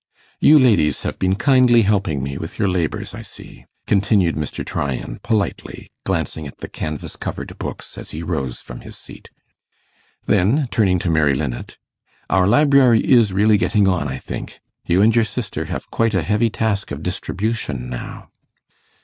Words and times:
You, 0.39 0.57
ladies, 0.57 1.03
have 1.03 1.19
been 1.19 1.35
kindly 1.35 1.83
helping 1.83 2.23
me 2.23 2.35
with 2.35 2.57
your 2.57 2.67
labours, 2.67 3.13
I 3.13 3.21
see,' 3.21 3.65
continued 3.85 4.33
Mr. 4.35 4.65
Tryan, 4.65 5.19
politely, 5.21 5.91
glancing 6.05 6.47
at 6.47 6.57
the 6.57 6.67
canvass 6.67 7.15
covered 7.15 7.55
books 7.59 7.99
as 7.99 8.09
he 8.09 8.23
rose 8.23 8.61
from 8.63 8.81
his 8.81 8.97
seat. 8.97 9.29
Then, 10.25 10.67
turning 10.71 10.97
to 10.97 11.11
Mary 11.11 11.35
Linnet: 11.35 11.77
'Our 12.31 12.47
library 12.47 13.01
is 13.01 13.31
really 13.31 13.59
getting 13.59 13.87
on, 13.87 14.07
I 14.07 14.17
think. 14.17 14.59
You 14.87 15.03
and 15.03 15.15
your 15.15 15.23
sister 15.23 15.65
have 15.65 15.91
quite 15.91 16.15
a 16.15 16.23
heavy 16.23 16.49
task 16.49 16.89
of 16.89 17.03
distribution 17.03 17.87
now. 17.87 18.31